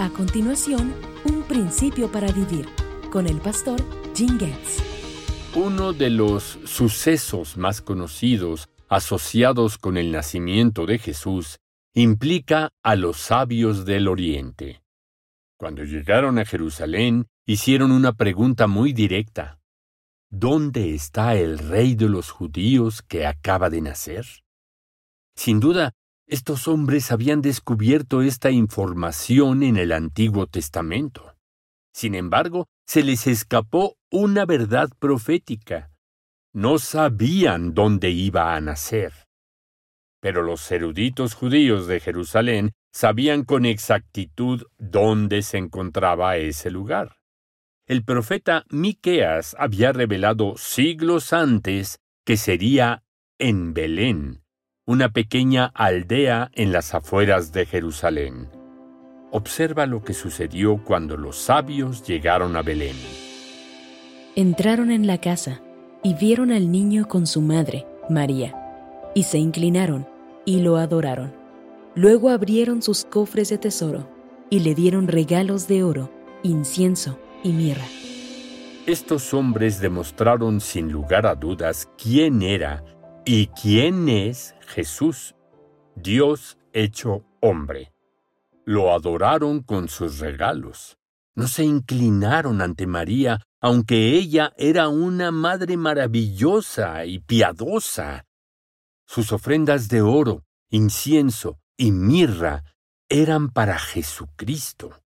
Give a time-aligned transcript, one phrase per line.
[0.00, 0.94] A continuación,
[1.26, 2.66] un principio para vivir
[3.12, 3.78] con el pastor
[4.14, 4.78] Jim Getz.
[5.54, 11.58] Uno de los sucesos más conocidos asociados con el nacimiento de Jesús
[11.92, 14.80] implica a los sabios del Oriente.
[15.58, 19.60] Cuando llegaron a Jerusalén, hicieron una pregunta muy directa.
[20.30, 24.24] ¿Dónde está el rey de los judíos que acaba de nacer?
[25.36, 25.92] Sin duda,
[26.30, 31.34] estos hombres habían descubierto esta información en el Antiguo Testamento.
[31.92, 35.90] Sin embargo, se les escapó una verdad profética.
[36.52, 39.12] No sabían dónde iba a nacer.
[40.20, 47.16] Pero los eruditos judíos de Jerusalén sabían con exactitud dónde se encontraba ese lugar.
[47.86, 53.02] El profeta Miqueas había revelado siglos antes que sería
[53.38, 54.39] en Belén,
[54.90, 58.48] una pequeña aldea en las afueras de Jerusalén.
[59.30, 62.96] Observa lo que sucedió cuando los sabios llegaron a Belén.
[64.34, 65.60] Entraron en la casa
[66.02, 70.08] y vieron al niño con su madre, María, y se inclinaron
[70.44, 71.32] y lo adoraron.
[71.94, 74.08] Luego abrieron sus cofres de tesoro
[74.50, 76.10] y le dieron regalos de oro,
[76.42, 77.86] incienso y mirra.
[78.86, 82.82] Estos hombres demostraron sin lugar a dudas quién era
[83.24, 85.34] y quién es Jesús,
[85.94, 87.92] Dios hecho hombre.
[88.64, 90.98] Lo adoraron con sus regalos.
[91.34, 98.26] No se inclinaron ante María, aunque ella era una madre maravillosa y piadosa.
[99.06, 102.64] Sus ofrendas de oro, incienso y mirra
[103.08, 105.02] eran para Jesucristo.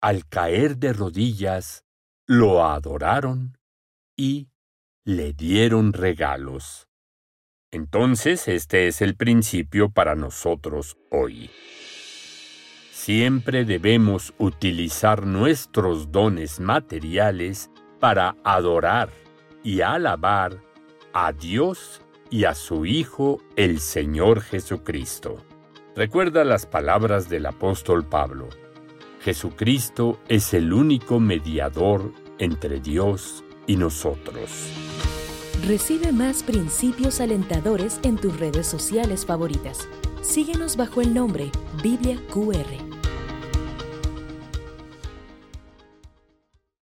[0.00, 1.84] Al caer de rodillas,
[2.26, 3.58] lo adoraron
[4.16, 4.48] y
[5.04, 6.86] le dieron regalos.
[7.74, 11.50] Entonces este es el principio para nosotros hoy.
[12.92, 19.10] Siempre debemos utilizar nuestros dones materiales para adorar
[19.64, 20.62] y alabar
[21.12, 25.44] a Dios y a su Hijo el Señor Jesucristo.
[25.96, 28.50] Recuerda las palabras del apóstol Pablo.
[29.20, 35.23] Jesucristo es el único mediador entre Dios y nosotros.
[35.62, 39.88] Recibe más principios alentadores en tus redes sociales favoritas.
[40.20, 41.50] Síguenos bajo el nombre
[41.82, 42.93] Biblia QR.